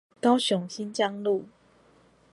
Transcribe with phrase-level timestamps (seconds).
[0.19, 1.45] 高雄新疆路